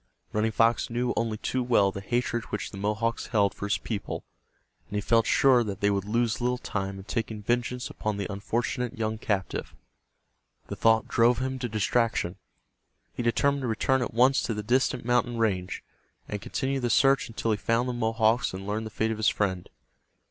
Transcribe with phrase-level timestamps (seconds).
[0.33, 4.23] Running Fox knew only too well the hatred which the Mohawks held for his people,
[4.87, 8.25] and he felt sure that they would lose little time in taking vengeance upon the
[8.27, 9.75] unfortunate young captive.
[10.69, 12.37] The thought drove him to distraction.
[13.13, 15.83] He determined to return at once to the distant mountain range,
[16.27, 19.29] and continue the search until he found the Mohawks and learned the fate of his
[19.29, 19.69] friend.